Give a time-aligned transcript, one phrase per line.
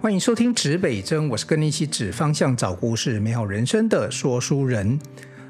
[0.00, 4.96] 欢迎收听指北针，我是跟你一起指方向、找故事、美好人生的说书人。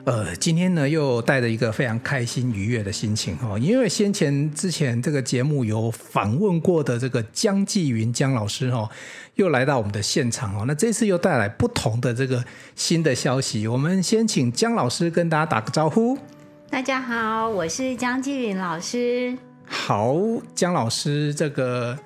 [0.05, 8.89] 呃，今天呢又带着一个非常开心愉悦的心情哈，因为先前之前这个节目有访问过的这个江继云江老师哈，
[9.35, 10.65] 又来到我们的现场哦。
[10.67, 12.43] 那这次又带来不同的这个
[12.75, 16.17] 新的消息，我们先请江老师跟大家打个招呼。
[16.71, 19.37] 大家好，我是江继云老师。
[19.67, 20.17] 好，
[20.55, 21.99] 江老师这个。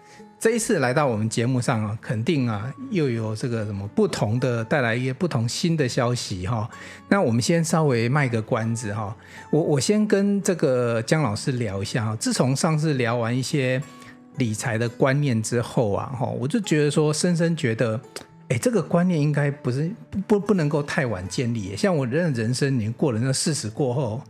[0.43, 6.69] 这一次来到我们节目上啊，肯定啊又有这个什么不同的，带来一些不同新的消息哈。
[7.09, 9.17] 那我们先稍微卖个关子哈，
[9.53, 12.17] 我我先跟这个江老师聊一下哈。
[12.17, 13.81] 自从上次聊完一些
[14.39, 18.01] 理财的观念之后啊哈，我就觉得说，深深觉得，
[18.49, 19.89] 哎，这个观念应该不是
[20.27, 21.77] 不不能够太晚建立。
[21.77, 24.21] 像我人人生年过了那四十过后。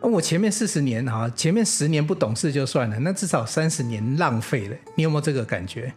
[0.00, 4.76] 我前面四十年哈，前面十年不懂事就算了，那至少三十年浪费了。
[4.94, 5.92] 你有没有这个感觉？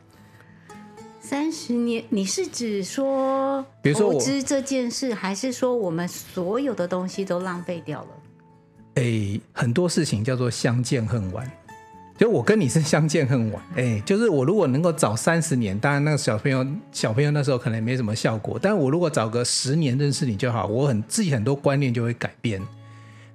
[1.21, 8.07] 三十年，你是指说，比如说投资这件事，还是说我们所有的东西都浪费掉了？
[8.95, 11.49] 哎，很多事情叫做相见恨晚。
[12.15, 22.61] 就我跟你是相见恨晚，哎，就是我如果能够早三十年，当然那个小朋友小朋友那时候可能没什么效果，但我如果早个十年认识你就好，我很自己很多观念就会改变。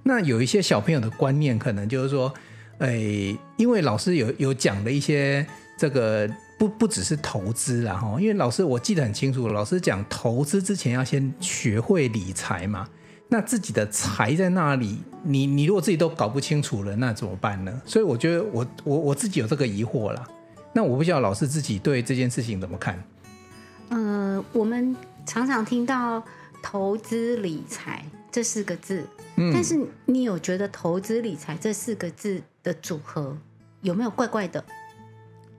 [0.09, 2.33] 那有一些小朋友的观念，可能就是说，
[2.79, 6.27] 诶，因为老师有有讲的一些这个
[6.59, 12.89] 不不只是投资啦哈，因为老师我记得很清楚，老师讲投资之前要先学会理财嘛。
[13.29, 17.83] 那自己的财在那里，你你如果自己都搞不清楚了，那怎么办呢？
[17.85, 20.27] 所以我觉得我我我自己有这个疑惑啦。
[20.73, 23.05] 那我不知道老师自己对这件事情怎么看？
[23.91, 26.25] 呃，我们常常听到
[26.63, 29.05] 投资理财这四个字。
[29.53, 33.37] 但是你有觉得投资理财这四个字的组合
[33.83, 34.65] 有没有怪怪的？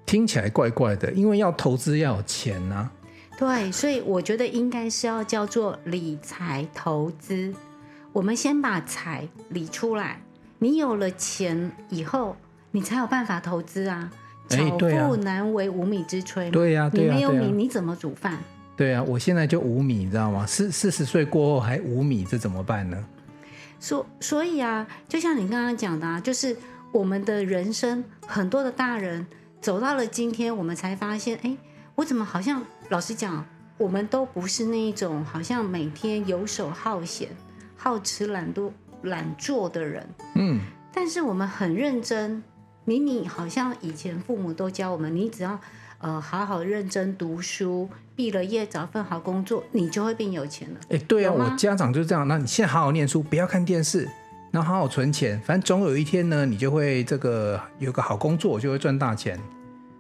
[0.06, 2.92] 听起来怪怪的，因为要投资要有钱呐、啊。
[3.38, 7.54] 对，所以我觉得应该是要叫做理财投资。
[8.12, 10.20] 我们先把财理出来，
[10.58, 12.36] 你有了钱以后，
[12.72, 14.12] 你才有办法投资啊。
[14.50, 16.50] 巧妇难为无米之炊。
[16.50, 18.40] 对呀、啊，你没有米，你怎么煮饭？
[18.76, 20.44] 对啊，我现在就无米，你知道吗？
[20.48, 23.06] 四四十岁过后还无米，这怎么办呢？
[23.80, 26.56] 所所以啊，就像你刚刚讲的啊，就是
[26.92, 29.26] 我们的人生很多的大人
[29.62, 31.58] 走到了今天，我们才发现，哎，
[31.96, 33.46] 我怎么好像老实讲，
[33.78, 37.30] 我们都不是那一种好像每天游手好闲、
[37.76, 38.72] 好吃懒惰、
[39.04, 40.08] 懒做的人。
[40.36, 40.60] 嗯，
[40.94, 42.44] 但是我们很认真，
[42.86, 45.60] 明明好像以前父母都教我们，你只要。
[46.00, 50.80] 呃，好好认真读书，毕了业找份好工作，你就会变有钱了。
[50.90, 52.26] 哎，对啊，我家长就是这样。
[52.28, 54.10] 那你现在好好念书，不要看电视，
[54.52, 59.38] 然后好好存钱，反正总有一天呢，你就会这个有个好工作，就会赚大钱。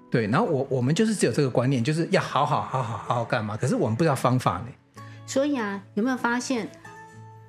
[0.09, 3.57] 对，然后我我们就是只有这个观念，就是要好好好好好好干嘛？
[3.57, 5.03] 可是我们不知道方法呢。
[5.27, 6.69] 所以啊，有没有发现？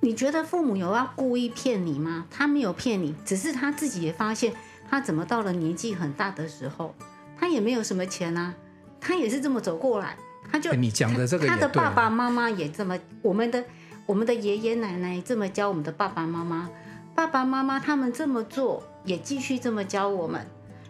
[0.01, 2.27] 你觉得父母有要故意骗你吗？
[2.31, 4.53] 他没有骗你，只是他自己也发现，
[4.91, 6.95] 他怎么到了年纪很大的时候。
[7.41, 8.55] 他也没有什么钱啊，
[9.01, 10.15] 他也是这么走过来，
[10.53, 13.65] 他就你讲的这个，他的爸爸妈妈也这么，我们的
[14.05, 16.69] 我们的爷爷奶奶这么教我们的爸爸妈妈，
[17.15, 20.47] 爸爸妈妈他们这么做，也继续这么教我们。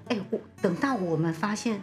[0.09, 1.81] 哎，我等到我们发现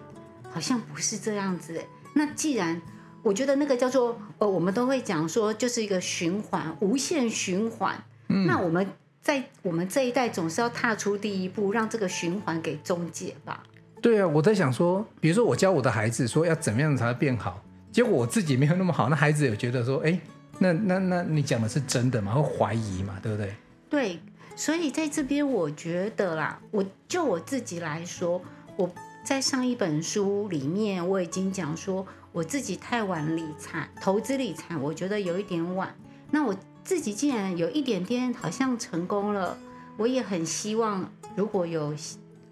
[0.52, 2.82] 好像不是这样子，哎，那既然
[3.24, 8.04] 我觉得那个叫做呃，我们都会讲说就是一个循环，无限循环。
[8.28, 8.86] 嗯，那我们
[9.22, 13.64] 在我们这一代总是要踏出第一步，让这个循环给终结吧。
[14.00, 20.20] 对啊，我在想说，比如说我教我的孩子说要怎么样才会变好，结果我自己没有那么好，那孩子也觉得说，哎，
[20.60, 22.34] 那那那你讲的是真的吗？
[22.34, 23.56] 会怀疑嘛，对不对？
[23.90, 24.20] 对，
[24.56, 28.40] 所以在这边我觉得啦，我就我自己来说，
[28.76, 28.90] 我
[29.24, 35.94] 在上一本书里面我已经讲说，我自己太晚理财，投资理财，我觉得有一点晚。
[36.30, 39.58] 那我自己既然有一点点好像成功了，
[39.98, 41.96] 我也很希望如果有。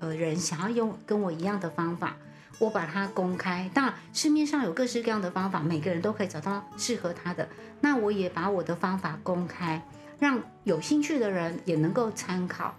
[0.06, 2.16] 呃，人想要用跟我一样的方法，
[2.60, 3.68] 我把它公开。
[3.74, 7.48] 当然，市面上有各式各样的方法，每个人都可以找到适合他的。
[7.82, 9.84] 那我也把我的方法公开，
[10.20, 12.76] 让有兴趣的人也能够参考。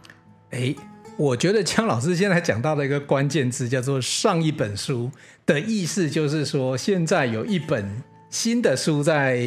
[0.51, 0.73] 哎，
[1.17, 5.11] 我觉得江老师现在讲到的一个关键字叫做“上一本书”
[5.45, 9.41] 的意思，就是说现在有一本新的书在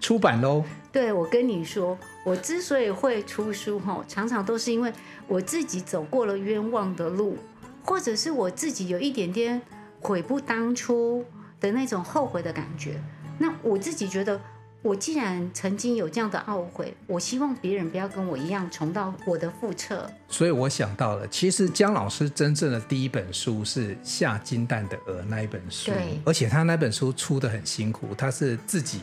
[0.00, 0.64] 出版喽。
[0.92, 4.92] 对，我跟你说，我之所以会出书，哈，常常都是因为
[5.28, 7.38] 我自己走过了冤枉的路，
[7.84, 9.60] 或者是我自己有一点点
[10.00, 11.24] 悔不当初
[11.60, 13.00] 的那种后悔的感觉。
[13.38, 14.40] 那我自己觉得，
[14.82, 20.08] 我既然曾经有这样的懊悔，我希望别人不要跟我一样重蹈我的覆辙。
[20.28, 29.00] 所以我想到了，其实姜老师真正的第一本书是《下金蛋的鹅》那一本书，对，而且他那本书出的很辛苦，他是自己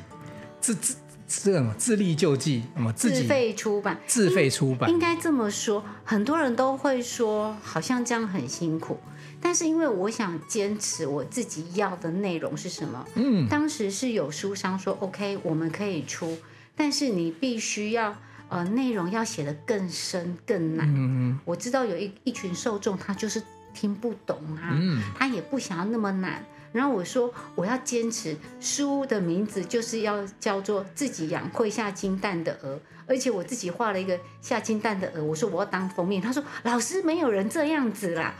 [0.62, 0.95] 自自
[1.44, 9.00] 这种自力救济，那么自己自费出版，自费出版，应该这么说，很多人都会说好像这样很辛苦。
[9.39, 16.38] 但是因为我想坚持我自己要的内容是什么，嗯，当时是有书商说 OK，我们可以出，
[16.75, 18.16] 但是你必须要
[18.50, 20.88] 呃内容要写得更深更难。
[20.88, 23.42] 嗯，我知道有一一群受众他就是
[23.74, 26.45] 听不懂啊，嗯，他也不想要那么难。
[26.71, 35.23] 然后我说我要坚持书的名字就是要叫做自己养会下金蛋的鹅，而且我自己画了一个下金蛋的鹅。
[35.23, 38.33] 我说我要当封面，他说老师没有人这样子啦。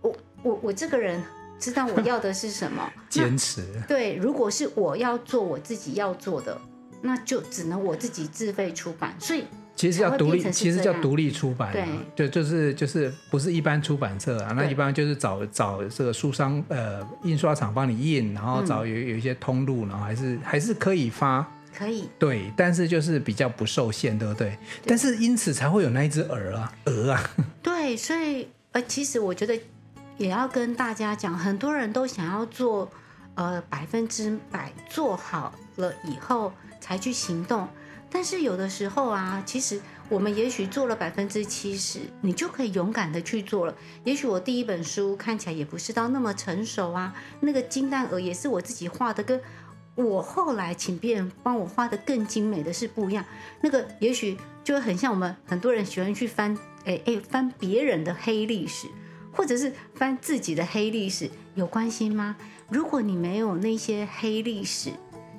[0.00, 1.22] 我我我这个人
[1.58, 3.64] 知道我要的是什么， 坚持。
[3.86, 6.60] 对，如果是我要做我自己要做的，
[7.02, 9.14] 那就只能我自己自费出版。
[9.20, 9.44] 所以
[9.76, 11.72] 其实叫独立，其实叫独立出版。
[11.72, 11.84] 对，
[12.16, 21.46] 就就是就是不是一般出版社啊，那一般就是找找这个书商呃印刷厂帮你印，然后找有有一些通路，然后还是还是可以发，
[21.76, 22.08] 可以。
[22.18, 24.58] 对，但是就是比较不受限，对不对？
[24.84, 27.30] 但是因此才会有那一只鹅啊，鹅啊。
[27.62, 29.56] 对，所以呃，其实我觉得。
[30.18, 32.90] 也要跟大家讲，很多人都想要做，
[33.34, 36.50] 呃，百分之百做好了以后
[36.80, 37.68] 才去行动。
[38.10, 43.74] 但是有的时候啊，其实我们也许做了百分之七十，你就可以勇敢的去做了。
[44.04, 49.40] 也许我第一本书看起来也不是到那么成熟啊，那个金蛋鹅也是我自己画的，跟
[49.94, 53.24] 我后来请别人帮我画的更精美的是不一样。
[53.60, 58.86] 那个也许就很像我们很多人喜欢去翻，哎哎，翻别人的黑历史。
[59.32, 62.36] 或者是翻自己的黑历史有关系吗？
[62.70, 64.92] 如果你没有那些黑历史，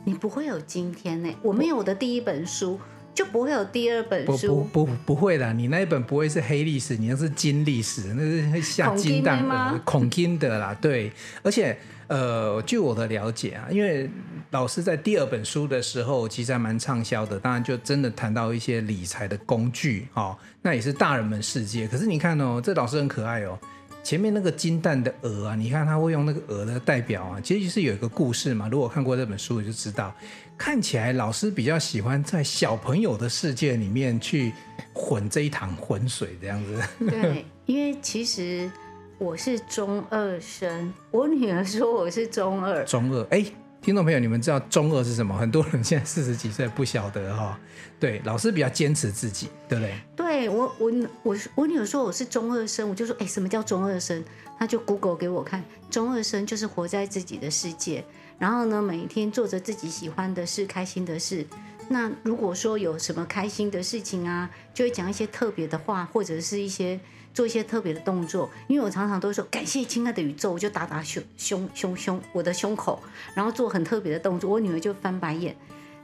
[0.08, 1.30] 你不会有今天呢。
[1.42, 2.80] 我没有我的第一本书，
[3.14, 4.64] 就不会有第二本书。
[4.64, 10.74] 不不不，不会的，你那一本不会是黑历史，你那是金历史，那是会下金蛋的，恐金的啦。
[10.80, 11.12] 对，
[11.44, 11.78] 而且
[12.08, 14.10] 呃，据我的了解啊，因为
[14.52, 21.86] 老师在第二本书的时候其实还蛮畅销的，当然就真的谈到一些理财的工具哦，那也是大人们世界。
[21.86, 23.60] 可是你看哦，这老师很可爱哦。
[24.08, 28.70] 前面那个金蛋的鹅啊，你看他会用那个鹅的代表啊，其实就是有一个故事嘛。
[28.72, 30.16] 如果看过这本书，你就知道，
[30.58, 34.54] 看起来老师比较喜欢在小朋友的世界里面去
[34.94, 36.82] 混这一堂浑水这样子。
[37.06, 38.72] 对，因为其实
[39.18, 42.86] 我是中二生，我女儿说我是中二。
[42.86, 43.46] 中二，哎。
[43.88, 45.34] 听众朋友，你们知道中二是什么？
[45.38, 47.56] 很多人现在四十几岁不晓得哈、哦。
[47.98, 49.96] 对，老师比较坚持自己，对不对？
[50.14, 50.92] 对我，我
[51.24, 54.22] 我我女儿说我是中二生，我就说，哎，什么叫中二生？
[54.60, 58.04] 她就 Google 给我看，中二生就是活在自己的世界，
[58.38, 61.48] 然后呢，每天做着自己喜欢的事、开心的事。
[61.90, 67.00] 那如果说有什么开心的事情啊，就会讲一些特别的话，或者是一些。
[67.34, 73.00] 做一些特别的动作，因为我常常都说感谢亲爱的宇宙，我就打打胸胸胸胸我的胸口，
[73.36, 75.56] 然后做很特别的动作，我女儿就翻白眼。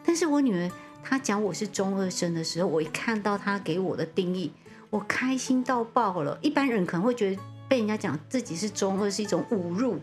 [0.06, 0.70] 但是我女儿
[1.04, 4.54] 她讲我是中二生的时候，我一看到她给我的定义，
[4.92, 6.38] 我开心到爆了。
[6.44, 10.00] 一般人可能会觉得被人家讲自己是中二是一种侮辱，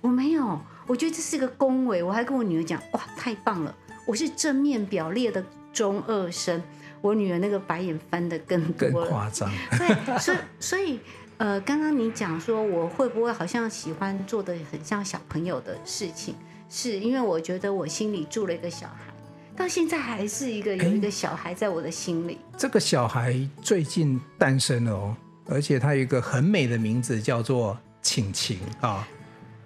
[0.00, 2.02] 我没有，我觉得这是个恭维。
[2.02, 3.76] 我还跟我女儿讲，哇，太棒了，
[4.10, 6.60] 我是正面表列的中二生。
[7.00, 9.48] 我女儿那个白眼翻的更多了，更夸张。
[9.78, 10.98] 对，所以所以
[11.36, 16.34] 呃，刚刚你讲说我会不会好像喜欢做的很像小朋友的事情，
[16.68, 19.14] 是因为我觉得我心里住了一个小孩，
[19.56, 22.36] 到现在还是一个有一个小孩在我的心里。
[22.58, 23.32] 这个小孩
[23.62, 29.06] 最近诞生了哦，而且他有一个很美的名字，叫做晴晴啊，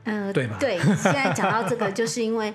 [0.04, 0.58] 嗯、对吧？
[0.60, 2.54] 对，现在讲到这个，就是因为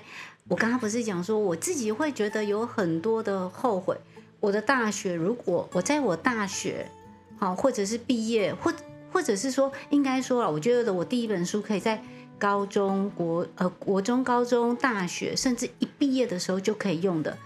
[0.50, 3.96] 我刚刚不是讲说我自己会觉得有很多的后悔。
[4.40, 6.90] 我的大学，如果我在我大学，
[7.38, 8.72] 好，或者是毕业，或
[9.12, 12.02] 或者是说，应该说了，我觉得我第一本书可以在
[12.36, 17.38] 高中国呃国中、高中、大学，甚至一毕业的时候就可以用的，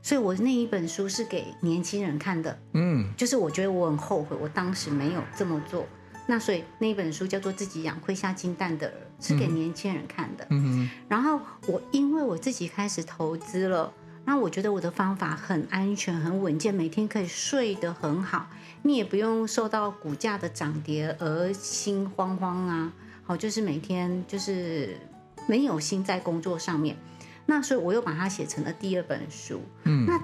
[0.00, 5.86] 所以我那一本书是给年轻人看的，嗯，就是我觉得我很后悔，我当时没有这么做，
[6.30, 8.92] 那所以那一本书叫做《自己养会下金蛋的鹅》，
[9.26, 13.90] 是给年轻人看的，嗯嗯，然后我因为我自己开始投资了。
[14.26, 18.50] 那我觉得我的方法很安全、很稳健，每天可以睡得很好，
[18.82, 22.92] 你也不用受到股价的涨跌而心慌慌啊。
[23.24, 24.98] 好，就是每天就是
[25.46, 26.94] 没有心在工作上面。
[27.46, 29.62] 那所以我又把它写成了第二本书。
[29.84, 30.20] 嗯，那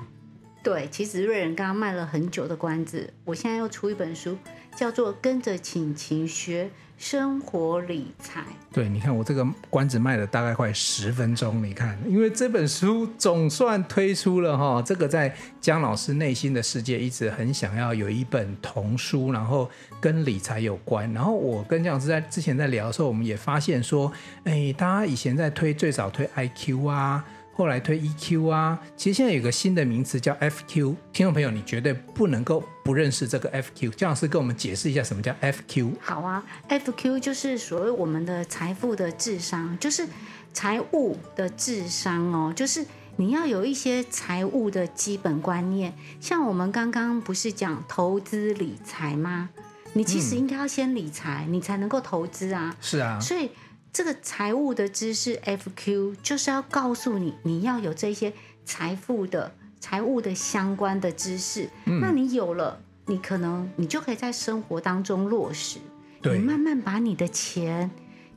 [0.62, 4.36] 对，其实瑞仁刚刚卖了很久的关子，我现在又出一本书，
[4.76, 8.42] 叫做《跟着晴晴学生活理财。
[8.72, 21.12] 对，你看我这个关子卖了大概快十分钟，你看，因为这本书总算推出了哈，这个在姜老师内心的世界一直很想要有一本童书，然后跟理财有关。
[21.12, 24.10] 然后我跟姜老师在之前在聊的时候，我们也发现说，
[24.44, 27.24] 哎，大家以前在推最早推 IQ 啊。
[27.56, 33.90] 后来推 EQ 啊，其实现在有个新的名词叫 FQ，听众朋友你绝对不能够不认识这个 FQ。
[33.90, 35.92] 姜老师跟我们解释一下什么叫 FQ。
[36.00, 40.04] 好啊，FQ 就是所谓我们的财富的智商，就是
[40.52, 42.84] 财务的智商哦，就是
[43.16, 45.94] 你要有一些财务的基本观念。
[46.20, 49.50] 像我们刚刚不是讲投资理财吗？
[49.92, 52.74] 你其实应该要先理财，嗯、你才能够投资啊。
[52.80, 53.48] 是啊，所以。
[53.94, 58.32] 这个财务的知识 FQ 就是要告诉你，你要有这些
[58.64, 61.70] 财富的财务的相关的知识。
[61.84, 65.78] 嗯、那你有了，你可能你就可以在生活当中落实。
[66.20, 67.88] 对，你慢慢把你的钱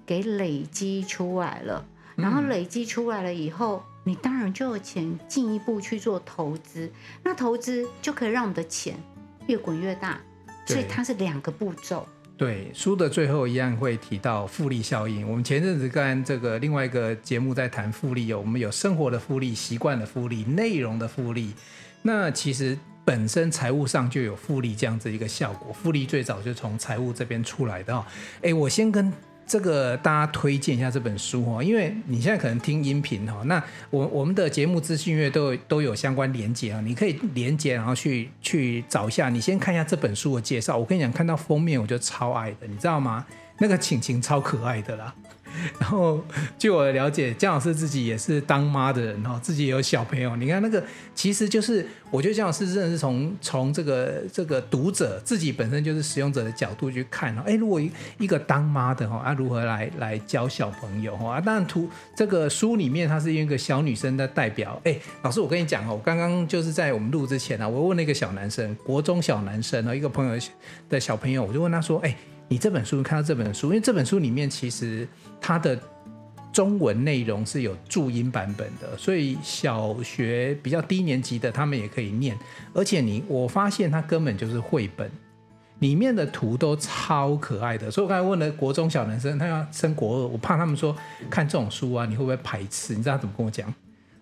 [0.06, 1.84] 给累积出来了，
[2.16, 6.92] 然后累积出来了以后，嗯、你当然就有钱进一步去做投资。
[7.24, 8.96] 那投资就可以让我们的钱
[9.48, 10.22] 越滚越大。
[10.68, 12.06] 所以它是两个步骤。
[12.38, 15.28] 对，书的最后一样会提到复利效应。
[15.28, 21.54] 我们前阵子跟这个另外一个节目在谈复利，哦我们有生活的复利、习惯的复利、内容的复利。
[22.04, 25.74] 那其实本身财务上就有复利这样子一个效果。
[25.74, 28.06] 复利最早就从财务这边出来的哦。
[28.44, 29.12] 哎，我先跟。
[29.48, 40.78] 这个大家推荐一下这本书哦，因为你现在可能听音频哈，那我我们的节目资讯页都有都有相关连接啊，你可以连接然后去去找一下，你先看一下这本书的介绍。
[40.78, 43.26] 我跟你讲，看到封面我就超爱的，你知道吗？
[43.60, 45.16] 那个晴晴超可爱的啦。
[45.80, 46.24] 然后，
[46.58, 50.36] 据我的了解，姜老师自己也是当妈的人哈，自己也有小朋友。
[50.36, 50.84] 你看那个，
[51.16, 57.44] 其实就是我觉得姜老师真的是从从这个这个读者自己本身就是使用者的角度去看哦。
[57.46, 57.82] 哎，如果
[58.18, 61.36] 一个当妈的哈，啊如何来来教小朋友哈？
[61.36, 64.80] 啊，当然图这个书里面他是用一个小女生的代表。
[64.84, 70.40] 哎，老师我跟你讲哦，我刚刚就是在我们录之前啊，我问了一个小男生，国中小男生哦，一个朋友
[70.90, 72.16] 的小朋友，我就问他说，哎。
[72.48, 75.08] 你这本书看到这本书，因为这本书里面其实
[75.42, 75.78] 它的
[76.54, 82.38] 中文内容是有注音版本的，所以小学比较低年级的他们也可以念。
[82.74, 85.12] 而且你我发现它根本就是绘本，
[85.80, 87.92] 里面的图都超可爱的。
[87.92, 90.96] 所以我刚才问了国中小男生，他要升国二，我怕他们说
[91.30, 92.96] 看这种书啊，你会不会排斥？
[92.96, 93.72] 你知道他怎么跟我讲？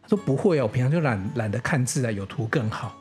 [0.02, 2.96] 他说不会哦，我平常就懒懒得看字啊，有图更好。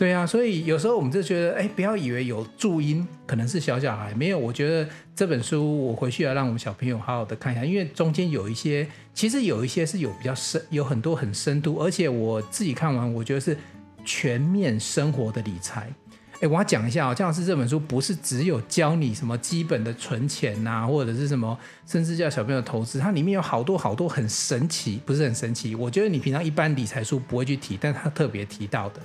[0.00, 4.38] 对啊，所以有时候我们就觉得，哎，不要以为有注音可能是小小孩，没有。
[4.38, 13.54] 我觉得这本书我回去要让我们小朋友好好的看一下，因为中间有一些，其实有一些是有比较深，有很多很深度，而且我自己看完，我觉得是
[14.02, 15.92] 全面生活的理财。
[16.40, 29.02] 哎，我要讲一下哦，姜老师这本书不是只有教你什么基本的存钱呐，或者是什么，甚至叫小朋友投资，它里面有好多好多很神奇，不是很神奇，我觉得你平常一般理财书不会去提，但他特别提到的。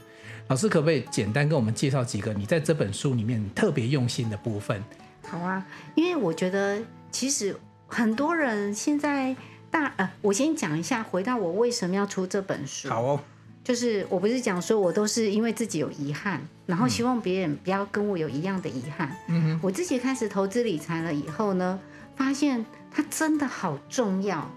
[0.48, 4.84] 老师可不可以简单跟我们介绍几个你在这本书里面特别用心的部分？
[5.28, 6.80] 好啊，因为我觉得
[7.12, 7.56] 其实
[7.88, 9.36] 很多人现在
[9.72, 12.90] 大呃，我先讲一下，回到我为什么要出这本书。
[12.90, 13.20] 好哦，
[13.64, 19.18] 就是我不是讲说我都是因为自己有遗憾，然后希望别人不要跟我有一样的遗憾。
[19.28, 21.80] 嗯哼，我自己开始投资理财了以后呢，
[22.16, 24.48] 发现它真的好重要。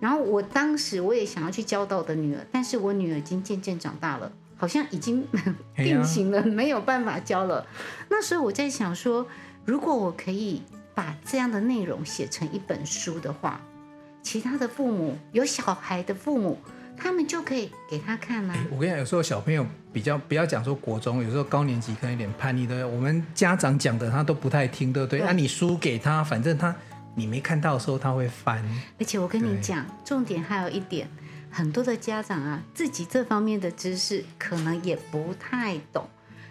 [0.00, 4.32] 然后我当时我也想要去教导我的女儿，但是我女儿已经渐渐长大了。
[4.56, 5.26] 好像已经
[5.76, 7.66] 定型了，没有办法教了。
[8.08, 9.26] 那所以我在想说，
[9.64, 10.62] 如果我可以
[10.94, 13.60] 把这样的内容写成一本书的话，
[14.22, 16.58] 其他的父母有小孩的父母，
[16.96, 18.66] 他们就可以给他看啦、啊。
[18.70, 25.20] 我跟你讲，有时候小朋友比较不要讲说国中，有时候高年级可能有点叛逆的，我们家长讲的他都不太听，对不对？
[25.20, 26.74] 那、啊、你书给他，反正他
[27.14, 28.64] 你没看到的时候他会翻。
[28.98, 31.06] 而且我跟你讲，重点还有一点。
[31.50, 36.08] 很多的家长啊，自己这方面的知识可能也不太懂，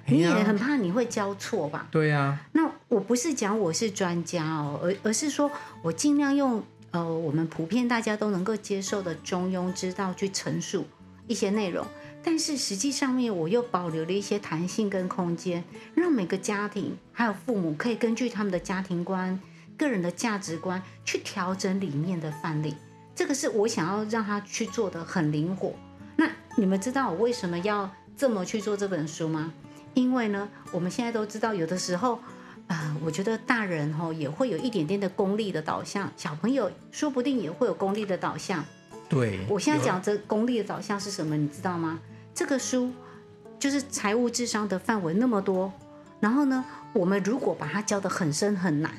[0.07, 1.87] 你也很怕你会教错吧？
[1.91, 2.39] 对呀。
[2.53, 10.85] 那我不是讲我是专家哦，而而是说我尽量用呃我们普遍大家都能够接受的中庸之道去陈述
[11.27, 11.85] 一些内容，
[12.23, 19.39] 但是实际上面我又保留了一些弹性跟空间，让每个家庭还有父母可以根据他们的家庭观、
[19.77, 22.75] 个人的价值观去调整里面的范例。
[23.15, 25.73] 这个是我想要让他去做的很灵活。
[26.17, 29.53] 那你们知道我为什么要这么去做这本书吗？
[29.93, 32.15] 因为呢，我们现在都知道，有的时候，
[32.67, 38.63] 啊、呃，我觉得大人吼也会有一点点的功利的导向，小朋友说不定也会有功利的导向。
[39.07, 41.99] 对，我现在讲这功利的导向是什么，你知道吗？
[42.33, 42.91] 这个书
[43.57, 45.71] 就是财务智商的范围那么多，
[46.19, 48.91] 然后呢，我们如果把它教得很深很难，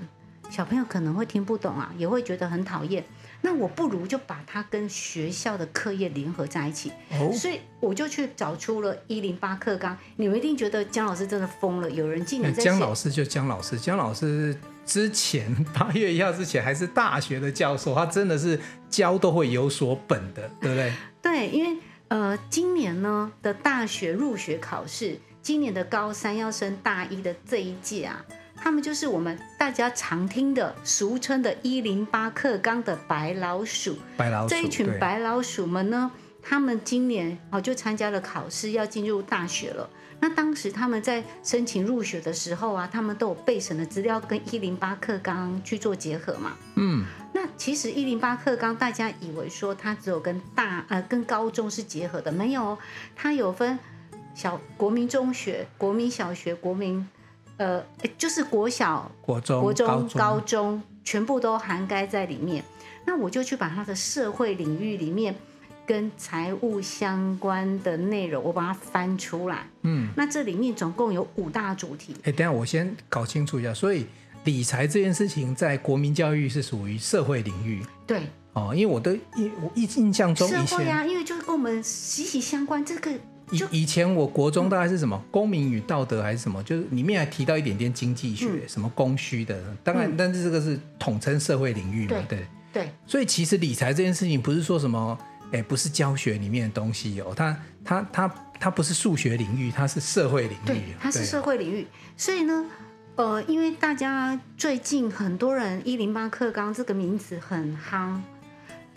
[0.49, 3.05] 小朋友可能会听不懂啊，也会觉得很讨厌。
[3.47, 9.97] 那我不如就把它跟学校的课业联合在一起，哦、所以我就去找出了一零八课纲。
[10.17, 18.59] 你们一定觉得姜老师真的疯了，有人竟然在姜老师就姜老师，姜老师之前八月一号之前还是大学的教授，他真的是
[18.91, 20.93] 教都会有所本的，对不对？
[21.23, 28.25] 对，因为呃，今年呢的大学入学考试，今年的高三要升大一的这一届啊。
[28.57, 33.97] 他们就是我们大家常听的、俗称的“一零八课纲”的白老鼠。
[34.17, 36.11] 白老鼠这一群白老鼠们呢，
[36.43, 39.89] 他们今年哦就参加了考试，要进入大学了。
[40.19, 46.57] 那当时他们在申请入学的时候啊，他们都有备审的资料跟“一零八课纲”去做结合嘛。
[46.75, 47.05] 嗯。
[47.35, 52.77] 那其实“一零八课纲”大家以为说它只有跟大呃跟高中是结合的，没有，
[53.15, 53.79] 它有分
[54.35, 57.07] 小国民中学、国民小学、国民。
[57.59, 57.83] 呃，
[58.19, 62.63] 就是国小、国中、国中、高中，高中全部都涵盖在里面。
[63.05, 65.35] 那我就去把它的社会领域里面
[65.87, 69.67] 跟财务相关的内容，我把它翻出来。
[69.83, 72.15] 嗯，那这里面总共有五大主题。
[72.25, 73.73] 哎，等下我先搞清楚一下。
[73.73, 74.07] 所以
[74.45, 77.83] 理财这件事情在国民教育是属于社会领域。
[78.07, 78.23] 对。
[78.53, 82.85] 哦，因为我的印我印印象中，社会啊，因为就是跟我们息息相关。
[82.85, 83.13] 这个。
[83.51, 89.63] 以以前我国中大概是什么公民与道德还是什么，就是里面还提到一点点经济学，嗯、什么供需的。
[89.85, 92.47] 当然，但是这个是统称社会领域嘛，对对。
[92.73, 95.19] 对所以其实理财这件事情不是说什么，
[95.51, 100.67] 哎，不是教学里面的东西哦，它它它它不是数学领域，它是社会领域。
[100.67, 101.87] 对，它是社会领域。
[102.19, 102.67] 所以呢，
[103.15, 108.21] 呃，因为大家最近很多人一零八课纲这个名字很夯，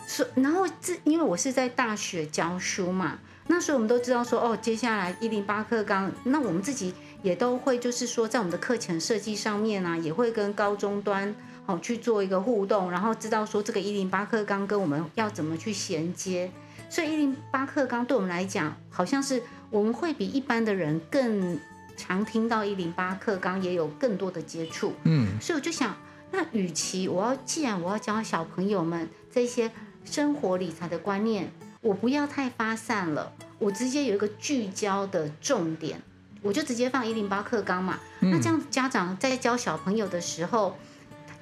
[0.06, 3.20] 所然后这因为我是在大学教书嘛。
[3.52, 16.52] 那所以我们都知道说，哦，接下来一零八课纲，那我们自己也都会，就是说，在我们的课程设计上面啊，也会跟高中端好去做一个互动，然后知道说这个一零八课纲跟我们要怎么去衔接。
[16.92, 19.42] 所以一零八课纲对我们来讲，好像是
[19.72, 21.60] 我们会比一般的人更
[21.98, 24.94] 常听到一零八课纲，也有更多的接触。
[25.06, 25.98] 嗯，所以我就想，
[26.30, 29.72] 那与其我要，既然我要教小朋友们这些
[30.06, 31.52] 生活理财的观念。
[31.82, 36.02] 我不要太发散了，我直接有一个聚焦的重点，
[36.42, 37.98] 我就直接放一零八课纲嘛。
[38.20, 40.76] 嗯、那这样家长在教小朋友的时候，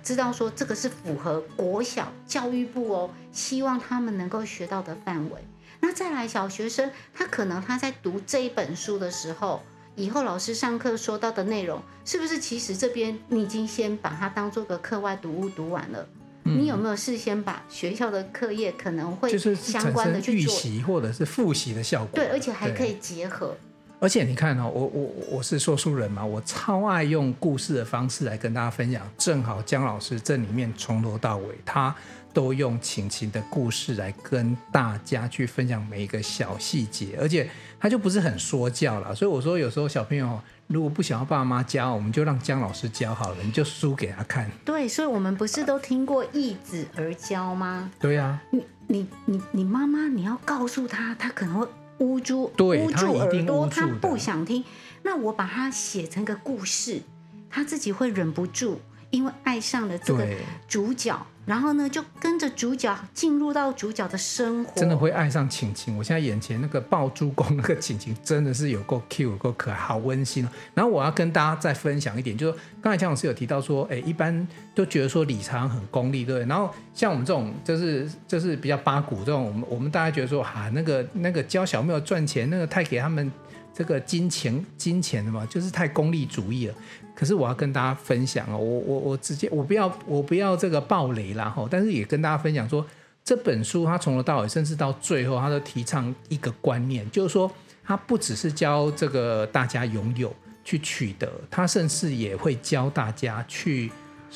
[0.03, 5.43] 知道说这个是符合国小教育部哦，希望他们能够学到的范围。
[5.79, 9.63] 那再来小学生，他可能他在读这一本书的时候，
[9.95, 16.07] 以后老师上课说到的内容，是不是其实这边你已经先把它当做个课外读物读完了？
[16.47, 22.11] 你有没有事先把学校的课业可能会相关的去做预习或者是复习的效果？
[22.15, 23.55] 对，而且还可以结合。
[23.99, 29.09] 而且你看哦，我我我是说书人嘛，我超爱用故事的方式来跟大家分享。
[29.17, 31.95] 正好姜老师这里面从头到尾，他
[32.31, 39.15] 都用晴晴的故事来跟大家去分享每一个小细节，而且他就不是很说教了。
[39.15, 40.39] 所以我说，有时候小朋友。
[40.67, 44.51] 如果不想要爸妈教，我们就让姜老师教好了，你就输给他看。
[44.65, 47.89] 对，所以我们不是都听过易子而教吗？
[47.99, 48.41] 对呀、啊。
[48.51, 51.67] 你你你你妈妈，你要告诉他，他可能会
[51.99, 54.63] 捂住对捂住耳朵，他，他不想听。
[55.03, 57.01] 那我把它写成个故事，
[57.49, 60.27] 他自己会忍不住，因为爱上了这个
[60.67, 61.25] 主角。
[61.47, 65.97] 然后呢，就跟着主角进入到主角的生活，真的会爱上晴晴。
[65.97, 70.49] 我现在眼前那个抱猪公那个晴晴，真的是有够 cute，有够可爱，好温馨哦。
[70.73, 76.45] 然后我要跟大家再分享一点，就是刚才姜老师有提到说，哎，一般都觉得说理财很功利，对不对？
[76.49, 83.31] 然后像我们这种，就是就是比较八股这种，我们我们大家觉得说，啊，那个那个教小朋友赚钱，那个太给他们
[83.77, 86.73] 这个金钱金钱的嘛，就是太功利主义了。
[87.13, 92.83] 可是我要跟大家分享哦，我我我直接我不要我不要这个暴雷啦哈，但是也跟大家分享说，
[93.23, 97.51] 这本书它从头到尾，甚至到最后，它都提倡一个观念，就是说
[97.83, 103.91] 它不只是教这个大家拥有去取得，它甚至也会教大家去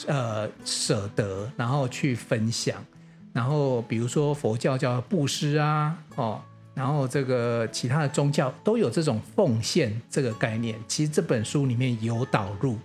[0.05, 2.77] 呃舍得，然后去分享，
[3.33, 6.39] 然后比如说佛教叫布施啊，哦。
[6.73, 12.77] 然后这个其他的宗教都有这种奉献这个概念，其实这本书里面有导入，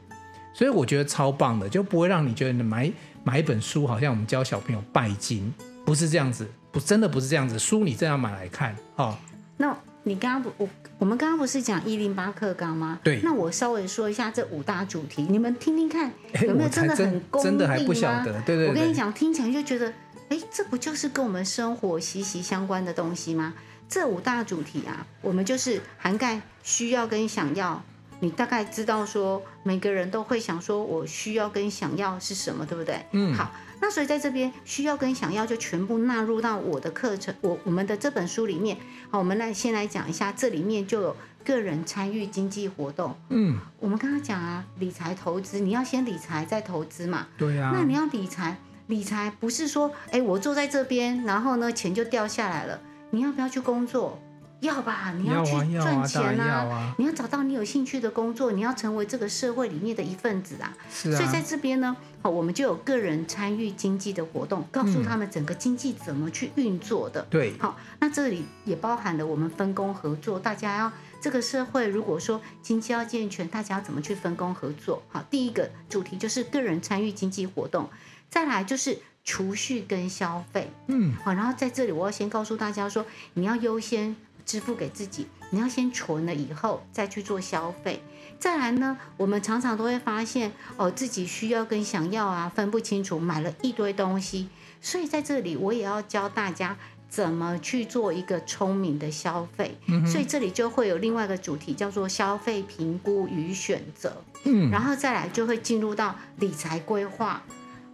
[0.53, 2.91] 所以我觉得超棒的，就不会让你觉得你买
[3.23, 5.53] 买一本书好像我们教小朋友拜金，
[5.85, 9.17] 不是这样子，不真的不是这样子，书你真要买来看哦。
[9.57, 10.69] 那你刚刚不我
[10.99, 12.99] 我们刚刚不是讲一零八课纲吗？
[13.03, 13.21] 对。
[13.23, 17.51] 那我稍微说一下这五大主题，你们听听看有没有真的很功利吗？
[17.51, 18.69] 真的还不晓得，对对对。
[18.69, 19.93] 我跟你讲，听起来就觉得，
[20.29, 23.55] 哎，这不就是跟我们生活息息相关的东西吗？
[23.89, 27.83] 这五大主题啊，我们就是涵盖需要跟想要，
[28.21, 33.07] 你大概知道说，每个人都会想说，我需要跟想要是什么，对不对？
[33.13, 38.77] 嗯，好，那所以在这边需要跟想要就全部纳入到我的课程，我我们的这本书里面。
[39.11, 43.17] 好，我们来先来讲一下，这里面就有个人参与经济活动。
[43.29, 47.29] 嗯，我们刚刚讲啊，理财投资，你要先理财再投资嘛。
[47.39, 47.71] 对啊。
[47.73, 48.57] 那你要理财，
[48.89, 52.81] 理财不是说，哎，我坐在这边，然后呢，钱就掉下来了。
[53.11, 54.19] 你要不要去工作？
[54.61, 56.95] 要吧，你要去赚钱啊！
[56.99, 60.75] 你要找到你有兴趣的工作，你要成为这个社会里面的一份子啊！
[60.91, 61.17] 是啊。
[61.17, 67.21] 所以在这边呢，好，我们就有个人参与经济的活动，告诉他们整个经济怎么去运作的。
[67.29, 70.91] 对、嗯，好，那这里也包含了我们分工合作，大家要
[71.21, 75.03] 这个社会如果说经济要健全，大家要怎么去分工合作？
[75.11, 77.91] 好，第一个主题就是个人参与经济活动，
[78.31, 80.71] 再来就是储蓄跟消费。
[80.87, 84.17] 嗯，好，然后在这里我要先告诉大家说，你要优先。
[84.47, 88.01] 支付给自己，你要先存了以后再去做消费。
[88.39, 94.49] 再来呢，我们常常都会发现哦，自己需要跟想要啊分不清楚，买了一堆东西。
[94.81, 96.77] 所以在这里我也要教大家
[97.09, 99.77] 怎么去做一个聪明的消费。
[99.87, 100.07] 嗯。
[100.07, 104.23] 所以这里就会有另外一个主题叫做消费评估与选择。
[104.45, 107.43] 嗯，然后再来就会进入到理财规划。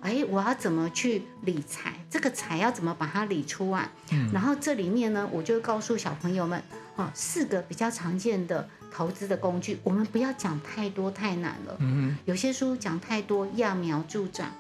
[0.03, 1.95] 哎，我要怎么去理财？
[2.11, 3.89] 这个财要怎么把它理出来？
[4.11, 6.61] 嗯，然后这里面呢，我就告诉小朋友们，
[6.97, 11.77] 哦，四个比较常见的投资的工具，我们不要讲太多太难了。
[11.79, 14.51] 嗯，有些书讲太多，揠苗助长，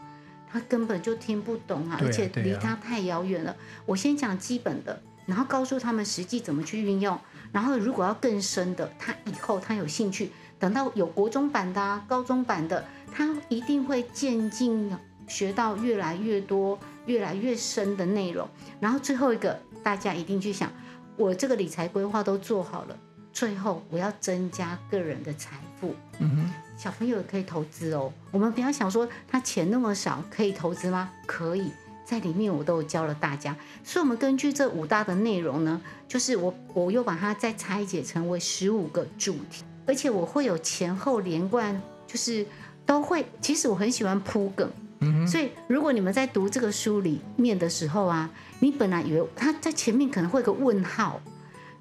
[0.51, 3.57] 他根本就听不懂啊，而且离他太遥远了。
[3.85, 7.19] 我先讲基本的，然后告诉他们实际怎么去运用。
[7.51, 14.97] 然后如果要更深的，他以后他有兴趣，等到有国中版的、啊、高中版的，他一定会渐进。
[15.27, 18.49] 学到越来越多、越来越深的内容，
[18.81, 20.71] 然后最后一个，大家一定去想，
[21.17, 22.97] 我这个理财规划都做好了，
[23.33, 25.95] 最后我要增加个人的财富。
[26.19, 28.13] 嗯哼，小朋友也可以投资哦。
[28.31, 31.11] 我们不要想说他钱那么少，可以投资吗？
[31.27, 31.71] 可以，
[32.05, 33.57] 在里面我都有教了大家。
[33.83, 42.47] 所以，我们根据这五大的内容呢，就是我我又把它再拆解成为十五个主题，而且我会有前后连贯，就是
[42.85, 43.25] 都会。
[43.41, 44.71] 其实我很喜欢铺梗。
[45.27, 51.21] 所以，如果你们在读这个书里面的时候啊，你本来以为他在前面可能会有个问号，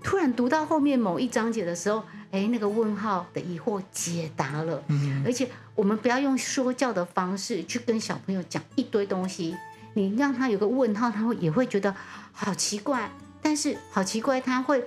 [0.03, 4.83] 突然读到后面某一章节的时候，哎，那个问号的疑惑解答了。
[5.23, 9.55] 而且，我们不要用说教的方式去跟小朋友讲一堆东西，
[9.93, 11.95] 你让他有个问号，他会也会觉得
[12.31, 13.11] 好奇怪。
[13.41, 14.83] 但是，好奇怪，他会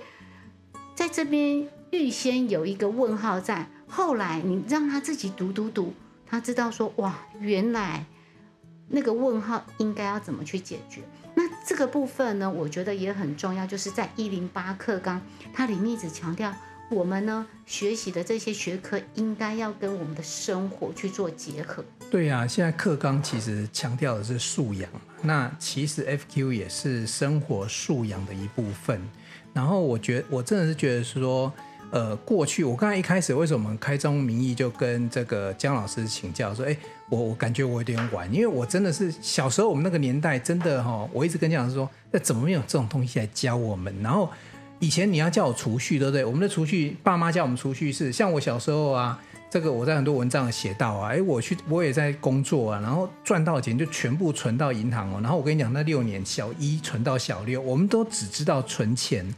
[0.95, 5.93] 在这边预先有一个问号在，后来你让他自己读读读，
[6.25, 8.05] 他知道说哇，原来。
[8.87, 11.01] 那个问号应该要怎么去解决？
[11.33, 15.19] 那这个部分呢，我觉得也很重要，就是在一零八课纲，
[15.53, 16.53] 它里面一直强调，
[16.89, 21.83] 我们呢学习的这些学科应该要跟我们的生活去做结合。
[22.11, 24.89] 对呀、啊，现在课纲其实强调的是素养，
[25.21, 29.01] 那其实 FQ 也是生活素养的一部分。
[29.53, 31.51] 然后我觉得，我真的是觉得是说。
[31.91, 36.75] 呃，过去我刚才一开始为什么开宗明义就跟这个姜老师请教说，哎，
[37.09, 43.95] 我我感觉我有点晚，因为我真的是小时候我们那个年代真的哈、我一直跟姜老师说，那怎么没有这种东西来教我们？
[44.01, 44.29] 然后
[44.79, 46.25] 以前你要叫我储蓄，对不对？
[46.25, 49.17] 我们的储蓄，爸妈叫我们储蓄是像我小时候啊，
[49.49, 59.33] 这个我在很多文章写到啊，哎，我去我也在工作啊，然后赚到钱就全部存到银行哦，然后我跟你讲，那六年小一存到小六，我们都只知道存钱。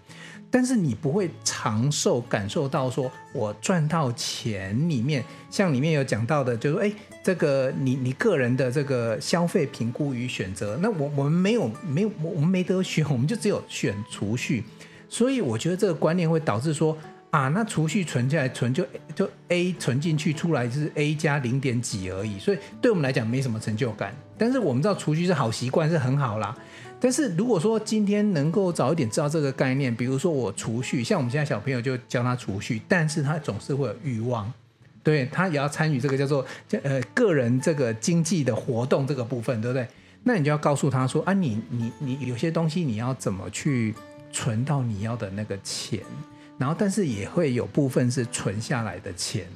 [0.49, 6.91] 但是你不会长寿，感受到说，我赚到钱里面，像里面有讲到的，就是说，哎，
[7.23, 14.63] 这个你你个人的这个消费评估与选择，那我我们没有没有我们没得选，我们就只有选储蓄，
[15.09, 16.97] 所以我觉得这个观念会导致说，
[17.29, 24.15] 啊，那储蓄存下来存就就 A 存进去出来就是 A 加零点几而已，所以对我们来讲没什么成就感。
[24.37, 26.55] 但是我们知道储蓄是好习惯，是很好啦。
[26.99, 34.51] 但是如果说今天能够早一点知道这个概念，比如说我储蓄，像我们现在小朋友就教他储蓄，但是他总是会有欲望，
[35.03, 36.45] 对，他也要参与这个叫做
[36.83, 39.87] 呃个人这个经济的活动这个部分，对不对？
[40.23, 43.93] 那你就要告诉他说啊，你你你有些东西你要怎么去
[44.31, 45.99] 存到你要的那个钱，
[46.57, 49.47] 然后但是也会有部分是存下来的钱。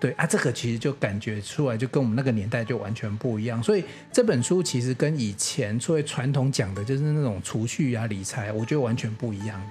[0.00, 3.62] 对啊，这个其实就感觉出来，就跟我们那个年代就完全不一样。
[3.62, 9.62] 所以这本书其实跟以前作为传统讲的，就是那种储蓄啊、理财，我觉得完全不一样。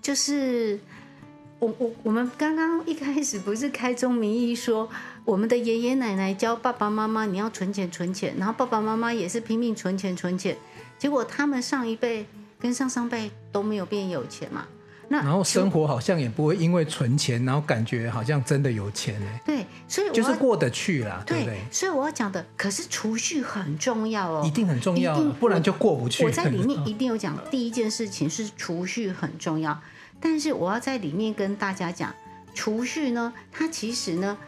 [0.00, 0.80] 就是
[1.58, 4.88] 我我我们刚刚一开始不是开宗明义说，
[5.26, 10.56] 我们的爷爷奶奶教爸爸妈妈你要存钱存钱，然后爸爸妈妈也是拼命存钱存钱，
[10.98, 12.24] 结果他们上一辈
[12.58, 14.66] 跟上上辈都没有变有钱嘛。
[15.12, 19.26] 那然后生活好像也不会因为存钱，然后感觉好像真的有钱呢。
[19.44, 21.60] 对，所以我就是过得去啦，对，对不对？
[21.70, 26.24] 所以我要讲的，可是储蓄很重要哦，一定很重要，不然就过不去。
[26.24, 29.78] 我在里面 一定有讲，第一件事情是储蓄很重要，
[30.18, 32.14] 但是我要在里面跟大家讲，
[32.54, 34.38] 储蓄呢，它其实呢，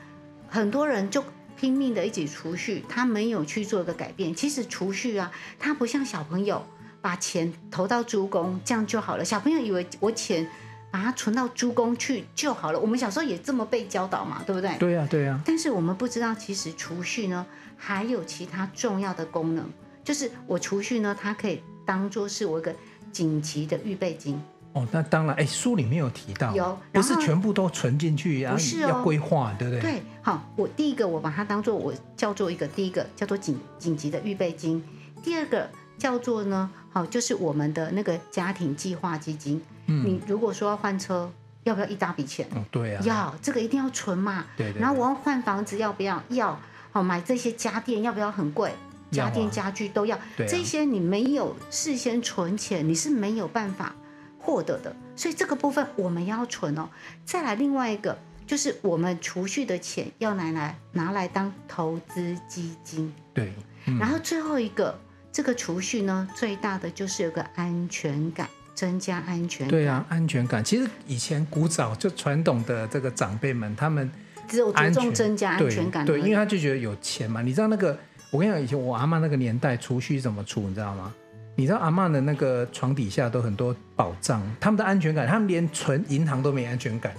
[0.48, 1.22] 很多人就
[1.60, 4.34] 拼命的一起储蓄，他没有去做一个改变。
[4.34, 6.64] 其实储蓄啊，它不像小朋友。
[7.04, 9.22] 把钱投到猪公，这样就好了。
[9.22, 10.48] 小朋友以为我钱
[10.90, 12.80] 把它存到猪公去就好了。
[12.80, 14.74] 我们小时候也这么被教导嘛，对不对？
[14.78, 15.38] 对呀，对呀。
[15.44, 17.44] 但是我们不知道，其实储蓄呢
[17.76, 19.66] 还有其他重要的功能，
[20.02, 22.74] 就是我储蓄呢，它可以当做是我一个
[23.12, 24.40] 紧急的预备金。
[24.72, 29.80] 哦，那当然，哎，书里面有提到，有，不是全部都存进去，不是哦，要规划，对不对？
[29.82, 34.82] 对，好，我第一个我把它当做我叫做一个第一个叫做紧紧急的预备金，
[35.22, 35.68] 第二个。
[35.96, 39.60] 叫做呢，好，就是我们的那个家庭计划基金。
[39.86, 41.28] 嗯，你如果说要换车，
[41.64, 42.46] 要不要一大笔钱？
[42.54, 44.46] 哦，对啊，要，这个一定要存嘛。
[44.56, 44.80] 对，对对。
[44.80, 46.22] 然后我要换房子，要不要？
[46.28, 46.56] 要。
[46.92, 48.72] 好，买这些家电要不要很贵？
[49.10, 50.16] 家电家具都要。
[50.36, 50.48] 对啊。
[50.48, 53.92] 这些你没有事先存钱，你是没有办法
[54.38, 54.94] 获得的。
[55.16, 56.88] 所以这个部分我们要存哦。
[57.24, 63.12] 再来另外一个，就是我们储蓄的钱要拿来拿来当投资基金。
[63.32, 63.52] 对。
[63.86, 63.98] 嗯。
[63.98, 64.96] 然后最后一个。
[65.34, 69.68] 这个储蓄呢，最大的就是有个安全感，增加安全感。
[69.68, 70.62] 对啊，安全感。
[70.62, 74.08] 其实以前古早就传统的这个长辈们，他们
[74.46, 76.06] 只有着重增加安全感。
[76.06, 77.42] 对，对，因为他就觉得有钱嘛。
[77.42, 77.98] 你知道那个，
[78.30, 81.12] 我跟你讲，以前我阿嬷那个年代储蓄怎么储，你知道吗？
[81.56, 87.12] 你知道阿嬷的那个床底下都很多宝藏，他们的安全感，他们连存银行都没安全感。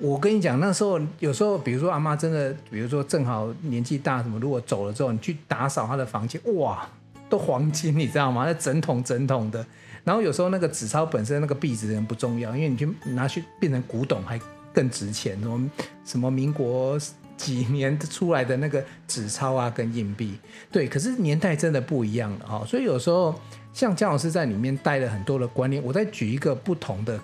[0.00, 6.84] 我跟你讲，那时候有时候，比如说阿嬷真的，比如说正好年纪大什么，如果走了之后，你去打扫她的房间，哇！
[7.28, 8.44] 都黄金，你知道吗？
[8.46, 9.64] 那整桶整桶的。
[10.04, 14.40] 然后有时候那个纸钞本身那个币值很不重要，因为你去拿去变成古董还
[14.72, 15.38] 更值钱。
[15.40, 15.70] 什么
[16.04, 16.98] 什么民国
[17.36, 20.38] 几年出来的那个纸钞啊，跟硬币，
[20.72, 20.88] 对。
[20.88, 22.64] 可是年代真的不一样了哈。
[22.66, 23.38] 所以有时候
[23.72, 27.20] 像姜老师在里面带了很多的观念，我再举一个不同的。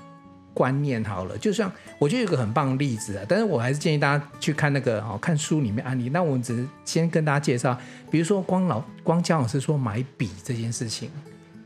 [0.54, 6.08] 观念好了，就像我觉得有个很棒的例子啊，但是我还是建议大家去看那个哦，看书里面案例。
[6.10, 7.76] 那我们只是先跟大家介绍，
[8.08, 11.10] 比如说光老光姜老师说买笔这件事情，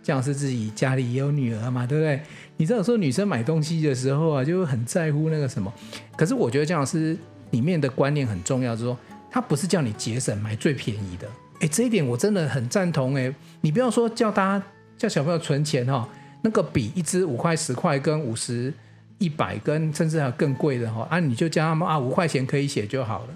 [0.03, 2.21] 姜老师自己家里也有女儿嘛，对不对？
[2.57, 5.71] 你知道说女生买东西的时候啊，就很在乎那个什么。
[6.17, 7.15] 可是我觉得姜老师
[7.51, 8.99] 里面的观念很重要，就是说
[9.31, 11.29] 他不是叫你节省买最便宜的，
[11.61, 13.33] 哎，这一点我真的很赞同哎。
[13.61, 14.65] 你不要说叫大家
[14.97, 16.09] 叫小朋友存钱哈。
[16.43, 18.73] 那个笔一支五块、十块跟五十、
[19.19, 23.29] 一百跟甚至还有更贵的哈啊，你就叫他们啊，五块钱可以写就好了。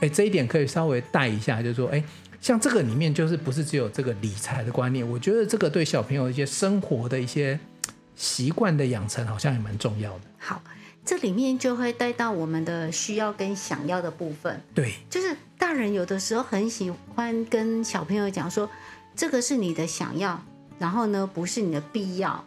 [0.00, 2.02] 哎，这一点可以稍微带一下，就是说，哎，
[2.40, 7.58] 像这个里面就是不是只有这个理财的观念，我觉得这个对小朋友一些生活的一些
[8.14, 10.20] 习惯的养成，好像也蛮重要的。
[10.38, 10.62] 好，
[11.04, 14.60] 这里面就会带到我们的需要跟想要的部分。
[14.74, 18.70] 对，就是大人有的时候很喜欢跟小朋友讲说，
[19.16, 20.40] 这个是你的想要。
[20.78, 22.44] 然后呢，不是你的必要，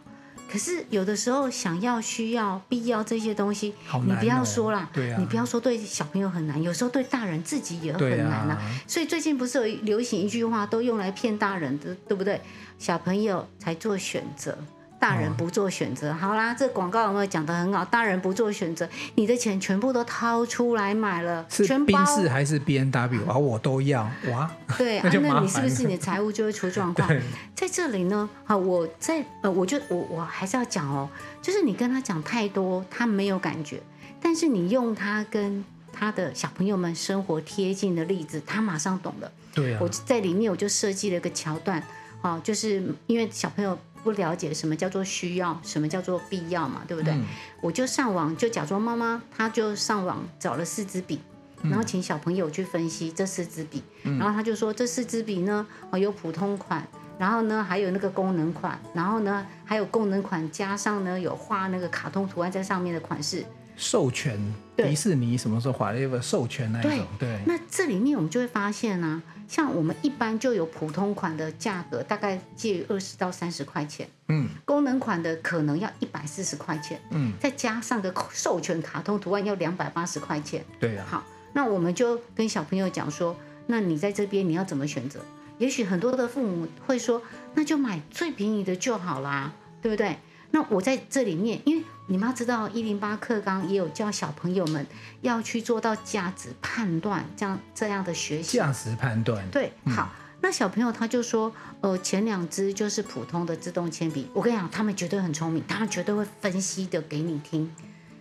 [0.50, 8.60] 可是有的时候想要、需要、必要这些东西，哦、你不要说啦，对啊，你不要说对小朋友很难，有时候对大人自己也很难啊。
[8.86, 12.40] 所以最近不是有流行一句话，都用来骗大人的，对不对？
[12.78, 14.56] 小朋友才做选择。
[15.02, 17.84] 大人不做选择，好啦，这广告有没有讲的很好？
[17.84, 23.36] 大人不做选择，你的钱全部都掏出来买了，是宾士还是 B N W 啊？
[23.36, 24.48] 我都要哇！
[24.78, 27.08] 对啊，那你是不是你的财务就会出状况？
[27.56, 31.08] 在这里呢，好，我在呃，我就我我还是要讲哦，
[31.42, 33.82] 就是你跟他讲太多，他没有感觉，
[34.20, 39.28] 但是你用他跟他的小朋友们生活贴近的例子，他马上懂了。
[39.52, 41.82] 对啊，我在里面我就设计了一个桥段，
[42.20, 43.76] 啊，就是因为小朋友。
[44.02, 47.12] 不了解什么叫做需要，什么叫做必要嘛，对不对？
[47.14, 47.24] 嗯、
[47.60, 51.20] 我就上网，就假装妈妈，她就上网找了四支笔，
[51.62, 56.86] 然后请小朋友去分析这四支笔，嗯、然后他就说这四支笔呢，哦有普通款，
[57.18, 63.44] 然后呢还有那个功能款，然后呢还有功能款加上呢有画那个卡通图案在上面的款式。
[63.74, 64.38] 授权，
[64.76, 67.06] 迪士尼什么时候画了一个授权那一种？
[67.18, 69.22] 对，对那这里面我们就会发现呢、啊。
[69.48, 74.08] 像我们一般就有普通款的价格，大概介于二十到三十块钱。
[74.28, 76.98] 嗯，功能款的可能要一百四十块钱。
[77.10, 80.64] 嗯，再加上个授权卡通图案要两百八十块钱。
[80.80, 81.04] 对啊。
[81.06, 85.20] 好，那我们就跟小朋友讲说，那你在这边你要怎么选择？
[85.58, 87.20] 也许很多的父母会说，
[87.54, 89.52] 那就买最便宜的就好啦，
[89.82, 90.16] 对不对？
[90.54, 94.86] 那我在这里面，因为你们要知道，一零八课纲也有教小朋友们
[95.22, 98.58] 要去做到价值判断，这样这样的学习。
[98.58, 99.42] 价值判断。
[99.50, 100.12] 对，好，
[100.42, 104.28] 那小朋友他就说，呃，前两支就是普通的自动铅笔。
[104.34, 107.74] 我跟你讲，他们绝对很聪明，他们绝对会分析的给你听。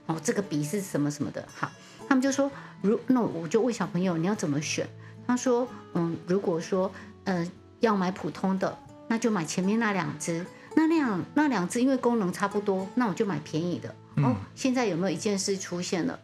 [0.06, 1.46] 哦，这个笔是什么什么的。
[1.54, 1.70] 好，
[2.08, 2.50] 他们就说，
[2.82, 4.88] 如那我就问小朋友，你要怎么选？
[5.28, 6.90] 他说，嗯，如果说，
[7.26, 7.46] 呃，
[7.82, 8.78] 要买普通的，
[9.10, 10.46] 那就买前面那两支。
[10.76, 13.94] 那两那两只因为功能差不多，那我就买便宜的。
[14.16, 16.20] 嗯、哦，现在有没有一件事出现了？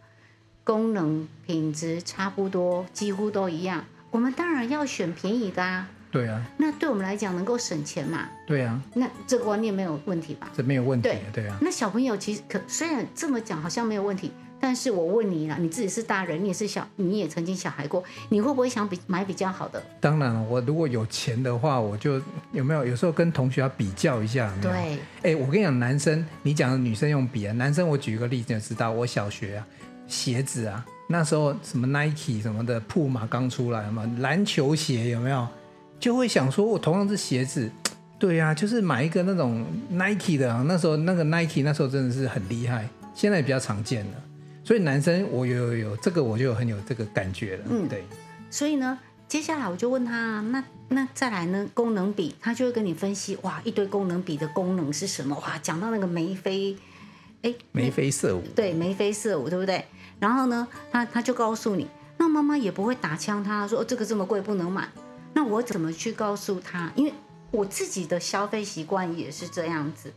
[0.64, 3.86] 功能品质差不多，几乎都一样。
[4.12, 5.90] 我们当然要选便宜的啊。
[6.12, 6.42] 对啊。
[6.58, 8.28] 那对我们来讲能够省钱嘛？
[8.46, 8.82] 对啊。
[8.94, 10.50] 那这个观念没有问题吧？
[10.56, 11.08] 这没有问题。
[11.08, 11.58] 对，对啊。
[11.62, 19.82] 那小朋友其实可虽然这么讲好像没有问题，但是我问你啦，你自己是大人，你也是小，你也曾经小孩过，你会不会想比买比较好的？
[20.00, 24.52] 当然了，我如果有钱的话，我就有没有有时候跟同学要比较一下。
[24.62, 24.98] 对。
[25.24, 29.68] 哎，我跟你讲，男生你讲的女生用笔啊，男生我举一个例子就知道，我小学啊，
[30.08, 30.86] 鞋子啊。
[31.10, 35.48] 那时候什么 Nike 什么的，铺马刚出来嘛，篮球鞋有没有？
[36.00, 37.72] 就会想说，我同样是鞋子，
[38.20, 40.54] 对呀、啊，就是买一个那种 Nike 的。
[40.54, 44.12] 啊那时候那个 Nike 那时候真的是很厉害，现在也比较常见了。
[44.68, 47.64] 所以男生我有有有这个，我就很有这个感觉了。
[47.70, 48.04] 嗯，对。
[48.52, 51.66] 所以呢，接下来我就问他，那那再来呢？
[51.74, 55.34] 功能比，他就会跟你分析，哇，一堆功能比的功能是什么？
[55.38, 56.76] 哇，讲到那个眉飞，
[57.44, 59.86] 哎，眉飞色舞，对，眉飞色舞，对不对？
[60.20, 64.90] 然后呢，他他就告诉你，那妈妈也不会打枪他说，哦，这个这么贵不能买。
[65.34, 66.92] 那我怎么去告诉他？
[66.94, 67.14] 因为
[67.52, 70.12] 我自己的消费习惯也是这样子，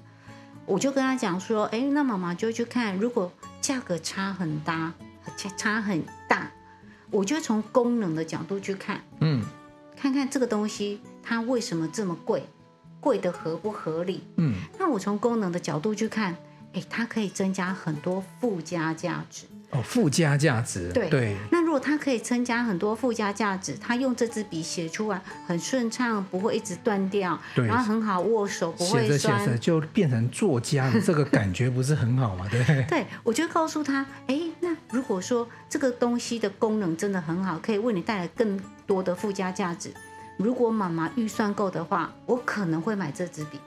[0.67, 4.93] 我就跟他讲说，哎，那妈妈就去看，如果价格差很大，
[5.37, 6.51] 差差很大，
[7.11, 9.45] 我就从功能的角度去看，嗯，
[9.97, 12.45] 看看这个东西它为什么这么贵，
[13.01, 14.23] 贵的合不合理？
[14.37, 16.37] 嗯，那我从功能的角度去看，
[16.73, 19.47] 哎，它可以增加很多附加价值。
[19.71, 20.91] 哦，附加价值。
[20.93, 21.37] 对对。
[21.53, 29.19] 那如果他可以增加很多附加价值，他用这支笔写出来很顺畅，不会一直断掉，对，然后很好握手，不会酸。
[29.19, 32.47] 写着写着就变成作家的这个感觉不是很好吗？
[32.51, 32.65] 对。
[32.91, 39.93] 对，我就告诉他，哎，那如果说这个东西的功能真的很好，可以为你带来更多的附加价值，
[40.37, 43.61] 如果妈妈预算够的话，我可能会买这支笔。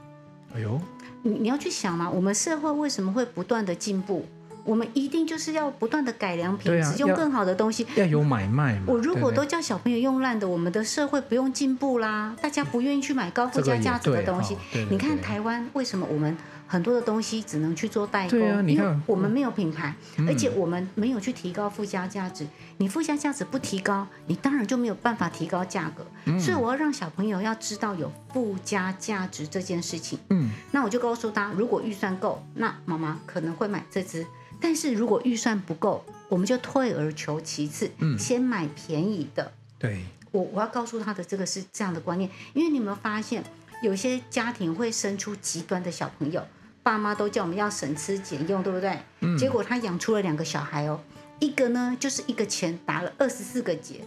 [0.54, 0.82] 哎呦，
[1.22, 4.26] 你你要去想嘛，我们社会为什么会不断的进步？
[4.64, 7.86] 我们一定就是要不断的改良品质，啊、用更好的东西。
[7.96, 8.86] 要有买卖嘛。
[8.88, 12.36] 我如果都叫小朋友用烂的，我们的社会不用进步啦。
[12.42, 14.58] 大家不愿意去买高附加价值的东西。
[14.72, 18.38] 这个、你看台湾为什么我们很多的东西只能去做代购？
[18.38, 22.48] 对啊，你看，因为我们没有品牌，嗯、而且我们没有去提高附加价值。
[22.78, 26.06] 你附加价值不提高，你当然就没有办法提高价格。
[26.26, 30.18] 嗯、所以我要让小朋友要知道有附加价值这件事情。
[30.30, 34.26] 嗯，那我就告诉他，如果预算够，那妈妈可能会买这支。
[34.64, 39.52] 但是如果预算不够，我们就退而求其次，嗯，先买便宜的。
[39.78, 43.44] 对，我我要告诉他的这个是这样的观念，因为你有没有发现，
[43.82, 46.42] 有些家庭会生出极端的小朋友，
[46.82, 48.98] 爸妈都叫我们要省吃俭用，对不对？
[49.20, 49.38] 嗯。
[49.38, 50.98] 结果他养出了两个小孩哦，
[51.40, 54.00] 一个呢就是一个钱打了二十四个结，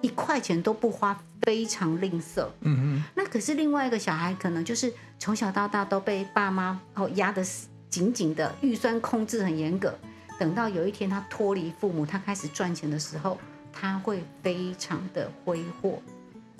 [0.00, 2.46] 一块钱都不花，非常吝啬。
[2.60, 3.02] 嗯嗯。
[3.16, 7.66] 那可是另外一个小孩，可能就是从小到大都被爸妈哦压得死。
[7.94, 9.96] 紧紧的预算控制很严格，
[10.36, 13.38] 等到有一天他脱离父母，他开始赚钱的时候，
[13.72, 16.02] 他会非常的挥霍，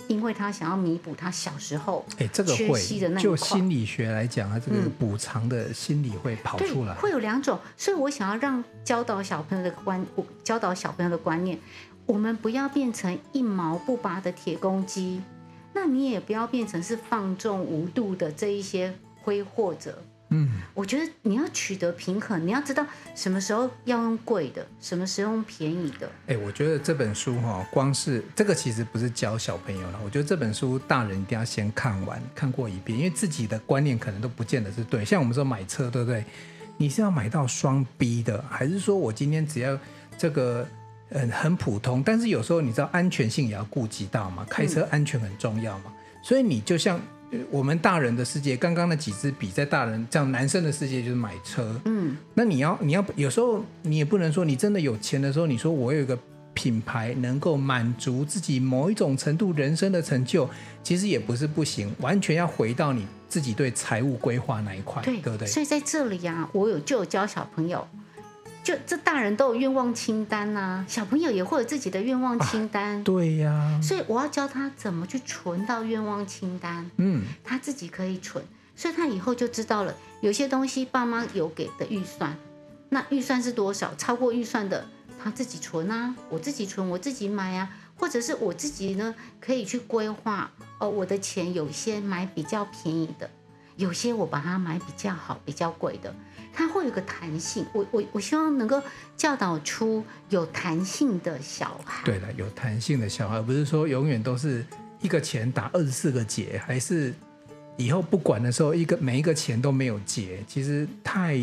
[0.06, 2.06] 因为他想要弥补他小时候
[2.56, 3.24] 缺席的那一块。
[3.24, 6.94] 就心理学来讲啊，这个补偿的心理会跑出来。
[6.94, 10.06] 会有两种，所以我想要让教导小朋友的观，
[10.44, 11.58] 教导小朋友的观念，
[12.06, 15.20] 我们不要变成一毛不拔的铁公鸡，
[15.72, 18.94] 那你也不要变成是放纵无度的这一些
[19.24, 20.00] 挥霍者。
[20.30, 22.84] 嗯，我觉得你要取得平衡，你要知道
[23.14, 26.10] 什么时候要用贵的，什么时候用便宜的。
[26.26, 30.00] 哎，我觉得这本书哈，光是这个其实不是教小朋友了。
[30.02, 35.04] 我觉得这本书大人一定要先看完，看过一遍，因为自己的观念可能都不见得是对。
[35.04, 36.24] 像我们说买车，对不对？
[36.78, 39.78] 你是要买到双 B 的，还是说我今天只要
[40.18, 40.66] 这个
[41.10, 42.02] 嗯很普通？
[42.02, 45.84] 但是有时候你知道安全性也要顾及到嘛，开车安全很重要嘛。
[45.88, 46.24] 嗯。
[46.24, 46.98] 所以你就像。
[47.50, 51.80] 我们大人的世界，刚刚那几支笔，在大人这样男生的世界就是买车。
[51.84, 56.18] 嗯，那你要你要有时候你也不能说你真的有钱的时候，你说我有一个
[56.52, 60.48] 品牌能够满足自己某一种程度人生的成就，
[60.82, 61.92] 其实也不是不行。
[62.00, 65.48] 完全要回到你自己对财务规划那一块，对，对不对？
[65.48, 67.86] 所以在这里呀、啊，我有就有教小朋友。
[68.64, 72.98] 就这大人都有愿望清单呐、啊，小朋友也会有自己的愿望清单。
[72.98, 76.90] 啊、对呀，所以我要教他怎么去存到愿望清单。
[76.96, 78.42] 嗯，他自己可以存，
[78.74, 82.34] 所以他以后就知道了，有些东西爸妈有给的预算，
[82.88, 83.94] 那预算是多少？
[83.96, 84.86] 超过预算的，
[85.22, 87.68] 他自己存啊，我自己存，我自己买啊。
[87.96, 93.30] 或者是我自己呢，可以去规划哦，我的钱有些买比较便宜的，
[93.76, 96.14] 有些我把它买比较好、比较贵的，
[96.52, 97.66] 它会有个弹性。
[97.72, 98.80] 我我我希望能够
[99.16, 102.04] 教导出有弹性的小孩。
[102.04, 104.64] 对了，有弹性的小孩，不是说永远都是
[105.00, 107.12] 一个钱打二十四个结，还是
[107.76, 111.36] 以后不管的时候，一个每一个钱都没有结，其实太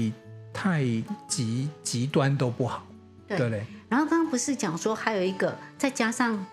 [0.53, 0.83] 太
[1.27, 2.87] 极极端都不好，
[3.27, 3.65] 对不对？
[3.89, 6.45] 然后刚刚不是讲说还有一个再加上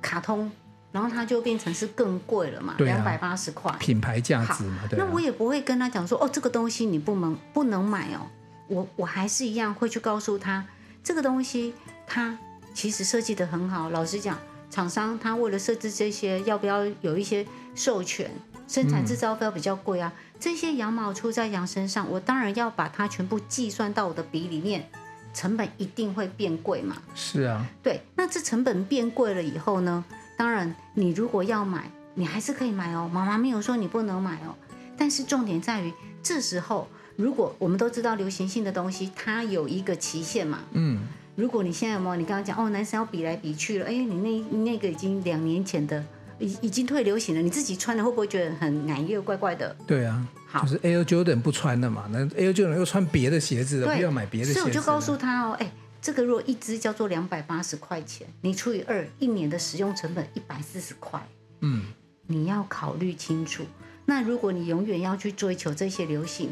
[0.00, 0.50] 卡通，
[0.94, 4.78] 然后它就变成是更贵了嘛，两百八十块，品牌价值嘛。
[4.88, 5.04] 对啊。
[5.04, 8.30] 那我也不会跟他讲说哦，这个东西你不能不能买哦。
[8.68, 10.64] 我我还是一样会去告诉他，
[11.02, 11.74] 这个东西
[12.06, 12.38] 它
[12.72, 13.90] 其实设计的很好。
[13.90, 14.38] 老实讲，
[14.70, 18.30] 厂商他为了设置这些，要不要有一些授权？
[18.68, 20.12] 生产制造费比较贵啊。
[20.14, 20.38] 嗯。
[20.38, 24.88] 这些羊毛出在羊身上，我当然要把它全部计算到我的笔里面。
[25.34, 26.96] 成本一定会变贵嘛？
[27.16, 28.00] 是啊，对。
[28.14, 30.04] 那这成本变贵了以后呢？
[30.36, 33.10] 当然，你如果要买，你还是可以买哦。
[33.12, 34.54] 妈妈没有说你不能买哦。
[34.96, 40.60] 但是重点在于，这时候如果我们都知道流行性的东西，它有一个期限嘛。
[40.72, 41.00] 嗯。
[41.36, 42.16] 如果你现在有没有？
[42.16, 43.86] 你刚刚讲哦，男生要比来比去了。
[43.86, 46.04] 哎，你那那个已经两年前的，
[46.38, 47.42] 已已经退流行了。
[47.42, 49.74] 你自己穿了会不会觉得很难又怪怪的？
[49.86, 50.24] 对啊。
[50.62, 54.60] 就是 Air Jordan 不穿了嘛，那 Air Jordan 又穿别的鞋子了，不要买别的鞋子。
[54.60, 55.68] 所以我就告诉他哦，哎，
[56.04, 61.18] 这个如果一支叫做两百八十块钱，你除以二，一年的使用成本一百四十块。
[61.60, 61.86] 嗯，
[62.26, 63.64] 你要考虑清楚。
[64.04, 66.50] 那如果你永远要去追求这些流行，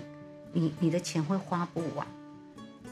[0.54, 2.06] 你你的钱会花不完。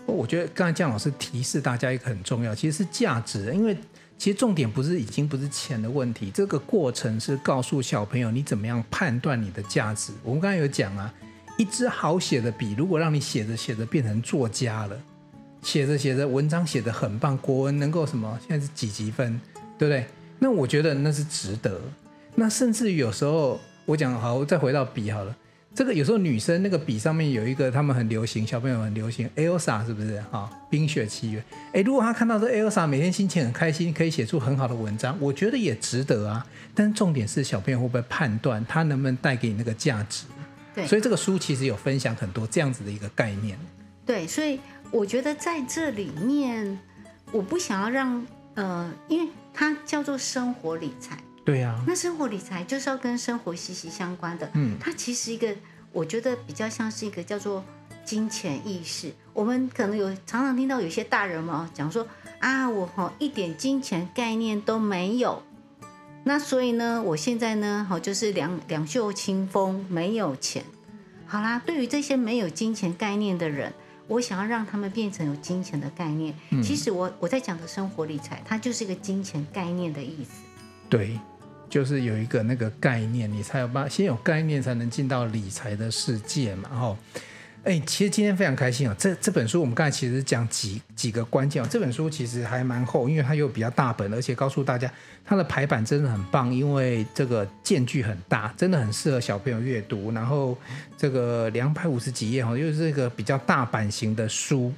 [0.04, 3.74] 我觉得刚才姜老师提示大家一个很重要，其实是价值，因为。
[4.18, 10.12] 其实重点不是已经不是钱的问题，这个过程是告诉小朋友你怎么样判断你的价值。
[10.22, 11.10] 我们刚才有讲啊，
[11.56, 15.02] 一支好写的笔，如果让你写着写着变成作家了，
[15.62, 18.38] 写着写着文章写得很棒，国文能够什么？
[18.46, 19.40] 现在是几级分，
[19.78, 20.06] 对不对？
[20.38, 21.80] 那我觉得那是值得。
[22.34, 25.36] 那甚至于有时候我讲好，我再回到笔好了。
[25.72, 30.50] 这个有时候女生那个笔上面有一个，他们很流行，小朋友很流行，Elsa 是不是哈？
[30.68, 31.44] 冰雪奇缘。
[31.72, 36.44] 哎，如果他看到这 Elsa 每天心情很开心，可以写出很好的文章，我觉得也值得啊。
[36.74, 40.24] 但重点是小朋友会不会判断他能不能带给你那个价值？
[40.74, 40.84] 对。
[40.88, 43.56] 所以这个书其实有分享很多这样子的一个概念。
[44.10, 44.58] 对，所以
[44.90, 46.76] 我觉得在这里面，
[47.30, 51.16] 我不想要让呃，因为它叫做生活理财。
[51.44, 54.50] 对呀、啊，那生活理财就是要跟生活息息相关的。
[54.54, 55.54] 嗯，它其实一个，
[55.92, 57.64] 我觉得比较像是一个叫做
[58.04, 59.12] 金钱意识。
[59.32, 62.04] 我们可能有常常听到有些大人嘛讲说
[62.40, 65.40] 啊，我哈一点金钱概念都没有，
[66.24, 70.64] 那所以呢，我现在呢好就是两两袖清风，没有钱。
[71.26, 73.72] 好啦，对于这些没有金钱概念的人，
[74.10, 76.34] 我想要让他们变成有金钱的概念。
[76.50, 80.42] 嗯、其实我我在讲的生活理财，它就是一个金钱概念的意思。
[80.90, 81.18] 对。
[81.70, 86.68] 就是有一个那个概念，你才有办法先有概念，才能进到理财的世界嘛。
[86.68, 86.96] 哈，
[87.62, 88.96] 哎，其实今天非常开心啊。
[88.98, 91.68] 这这本书我们刚才其实讲几几个关键啊。
[91.70, 94.90] 这本书其实还蛮厚，因为它又比较大本，而且告诉大家
[95.26, 100.10] 它的排版真的很棒，因为这个间距很大，真的很适合小朋友阅读。
[100.12, 100.56] 然后
[100.96, 104.72] 这个两百五十几页哈，又是一个比较大版型的书。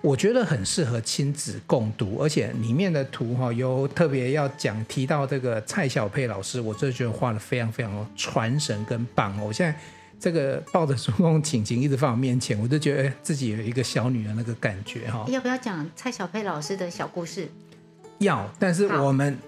[0.00, 9.46] 我觉得很适合亲子共读，而且里面的图哈有特别要讲提到这个蔡小佩老师，我真的觉得画得非常非常传神跟棒哦！
[9.48, 9.76] 我现在
[10.18, 15.24] 这个抱着书封情景一直放我面前，我就觉得自己有一个小女儿那个感觉哈。
[15.28, 17.48] 要不要讲蔡小佩老师的小故事？
[18.18, 19.38] 要，但是我们。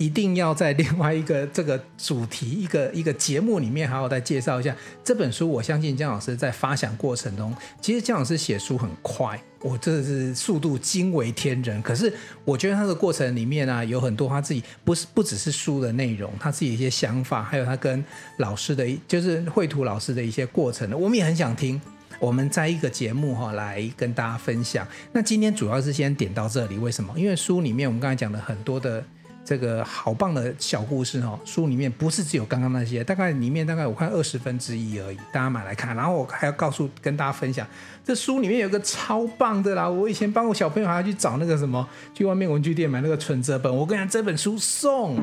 [0.00, 4.74] 一定要在另外一个这个主题一个一个节目里面好好再介绍一下
[5.04, 5.46] 这本书。
[5.46, 11.82] 我相信江老师在发想过程中，其实江老师写书很快，我真的是速度惊为天人。
[11.82, 12.10] 可是
[12.46, 18.02] 我觉得他的过程里面啊，有很多他自己不是不只是书的内容，他自己一些想法，还有他跟
[18.38, 21.78] 老师的，就是绘图老师的一些过程，我们也很想听。
[22.18, 24.88] 我们在一个节目哈来跟大家分享。
[25.12, 27.12] 那今天主要是先点到这里，为什么？
[27.18, 29.04] 因为书里面我们刚才讲了很多的。
[29.50, 35.96] 这个好棒的小故事哦，书里面不是只有刚刚那些，大概里面大概我看二十分之一而已，大家买来看。
[35.96, 37.66] 然后我还要告诉跟大家分享，
[38.04, 39.90] 这书里面有个超棒的啦！
[39.90, 41.84] 我以前帮我小朋友还要去找那个什么，
[42.14, 43.76] 去外面文具店买那个存折本。
[43.76, 45.20] 我跟你讲，这本书送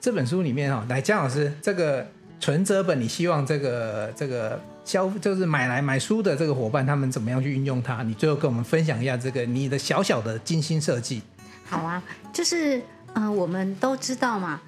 [0.00, 2.06] 这本书里面哈，来江老师，这个
[2.38, 8.04] 存折本，你希望这个这个消就是买来买书的这个伙伴他们怎么样去运用它？
[8.04, 11.22] 你最后跟我们分享一下这个你的小小的精心设计。
[11.68, 12.00] 好啊，
[12.32, 12.80] 就是。
[13.14, 14.60] 嗯、呃，我们都知道嘛，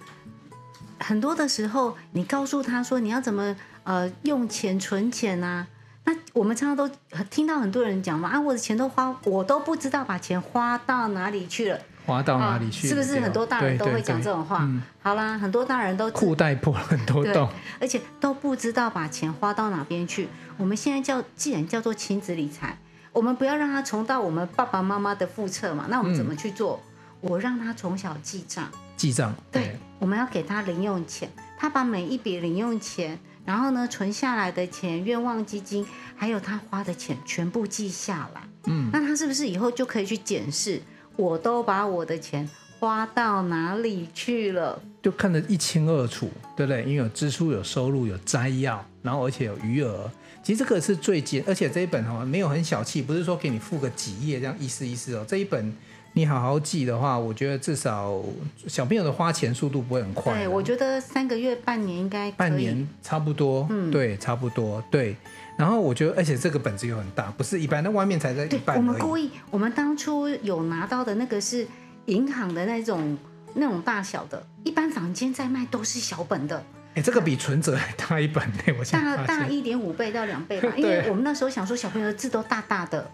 [0.98, 5.66] 很多的时候，你告诉他说你要怎么呃用钱存钱啊，
[6.04, 6.94] 那我们常常都
[7.30, 11.78] 听到很多人讲嘛，啊，我的钱都花，我都不知道把钱花到哪里去了。
[12.06, 12.88] 花到哪里去？
[12.88, 14.60] 是不是很多大人都会讲这种话？
[14.62, 20.28] 嗯、好啦，很多大人都裤带破了很多洞，而且都不知道把钱花到哪边去。
[20.56, 22.76] 我们现在叫，既然叫做亲子理财，
[23.12, 25.86] 我们不要让他重到我们爸爸妈妈的覆辙嘛。
[25.88, 26.80] 那我们怎么去做？
[26.82, 26.89] 嗯、
[27.20, 29.34] 我让他从小记账，记账。
[29.50, 33.18] 对，对我们要给他零用钱，他把每一笔零用钱。
[33.46, 38.42] 然后呢，存下来的钱、愿望基金，还有他花的钱，全部记下来。
[38.66, 40.80] 嗯，那他是不是以后就可以去检视？
[41.16, 42.48] 我都把我的钱
[42.78, 44.80] 花到哪里去了？
[45.02, 46.82] 就看得一清二楚，对不对？
[46.82, 50.08] 因为有支出、有收入、有摘要，然后而且有余额。
[50.44, 55.24] 其实这个是最简，而且这一本哦没有很小气，不是说给你付个几页这样意思意思哦。
[55.26, 55.74] 这一本。
[56.12, 58.20] 你好好记的话，我觉得至少
[58.66, 60.34] 小朋友的花钱速度不会很快。
[60.34, 63.66] 对，我觉得三个月、半年应该半年差不多。
[63.70, 64.82] 嗯，对，差不多。
[64.90, 65.16] 对，
[65.56, 68.76] 然后我觉得，而且这个本子又很大，不是一般，那外面才在一半。
[68.76, 71.66] 我们故意，我们当初有拿到的那个是
[72.06, 73.16] 银行的那种
[73.54, 76.60] 那种大小的，一般房间在卖都是小本的。
[76.96, 83.08] 哎，这个比存折还大一本呢，我想大大一点五倍到两倍吧，因为 我们那时候想说小朋友的字都大大的。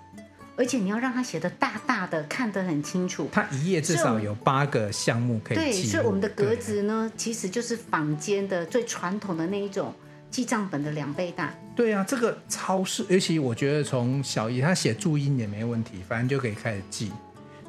[0.57, 3.29] 而且你要让他写的大大的，看得很清楚。
[3.31, 5.63] 他一页至少有八个项目可以记。
[5.63, 9.95] 对，所以我们的格子呢，其实就是坊间的最传统的那一种
[10.31, 11.53] 记账本的两倍大。
[11.75, 17.13] 对啊，这个超市，尤其我觉得从小姨她写注音也没问题，反正就可以开始记。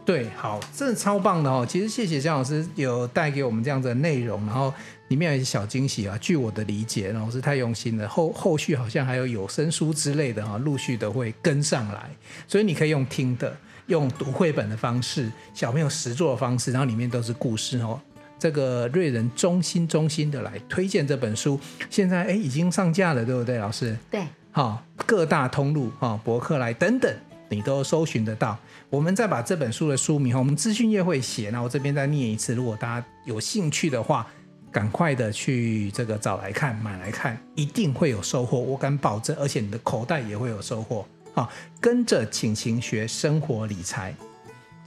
[0.07, 1.63] 对，好，真的超棒的哦。
[1.69, 4.73] 其实谢谢江老师有带给我们这样子的内容，然后。
[5.09, 6.17] 里面有一些小惊喜啊！
[6.19, 8.05] 据我的理解，老师太用心了。
[8.09, 12.09] 后后续好像还有有声书之类的哈，陆续的会跟上来。
[12.45, 13.55] 所以你可以用听的，
[13.85, 17.97] 用读绘本的方式，小朋友实作的方式，然后里面都是故事哦。
[18.37, 21.57] 这个瑞人衷心衷心的来推荐这本书，
[21.89, 23.97] 现在哎已经上架了，对不对，老师？
[24.11, 24.21] 对。
[24.51, 27.09] 好，各大通路哈，博客来等等，
[27.49, 28.57] 你都搜寻得到。
[28.89, 32.53] 我们再把这本书的书名，我们资讯页会写，那我这边再念一次。
[32.53, 34.25] 如果大家有兴趣的话。
[34.69, 41.07] 赶快的去这个找来看，买来看，一定会有收获，我敢保证，而且你的口袋也会有收获。
[41.33, 44.13] 好，跟着晴晴学生活理财，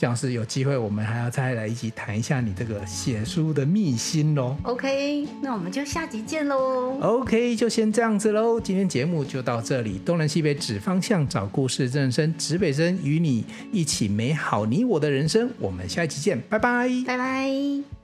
[0.01, 4.57] 这样是有机会，我们还要再来一起谈一下你这个写书的秘辛喽。
[4.63, 6.99] OK，那我们就下集见喽。
[7.03, 9.99] OK，就先这样子喽，今天节目就到这里。
[9.99, 15.51] 东南西北指方向，找故事正生，指北针与你一起美好你我的人生。
[15.59, 18.00] 我们下一期见，拜拜，拜拜。